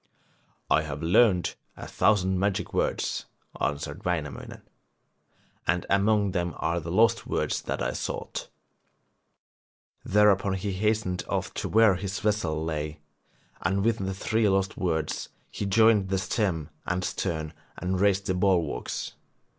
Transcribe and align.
'I 0.71 0.81
have 0.81 1.03
learned 1.03 1.53
a 1.77 1.85
thousand 1.87 2.39
magic 2.39 2.73
words,' 2.73 3.27
answered 3.61 4.03
Wainamoinen, 4.03 4.63
'and 5.67 5.85
among 5.91 6.31
them 6.31 6.55
are 6.57 6.79
the 6.79 6.89
lost 6.89 7.27
words 7.27 7.61
that 7.61 7.83
I 7.83 7.93
sought.' 7.93 8.49
Thereupon 10.03 10.55
he 10.55 10.71
hastened 10.71 11.23
off 11.29 11.53
to 11.53 11.69
where 11.69 11.97
his 11.97 12.19
vessel 12.19 12.65
lay, 12.65 12.97
and 13.61 13.85
with 13.85 13.99
the 13.99 14.15
three 14.15 14.49
lost 14.49 14.75
words 14.75 15.29
he 15.51 15.67
joined 15.67 16.09
the 16.09 16.17
stem 16.17 16.71
and 16.87 17.03
stern 17.05 17.53
and 17.77 18.01
raised 18.01 18.25
the 18.25 18.33
bulwarks. 18.33 19.13